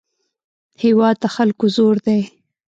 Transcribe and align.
هېواد 0.83 1.15
د 1.23 1.25
خلکو 1.35 1.65
زور 1.75 1.95
دی. 2.05 2.21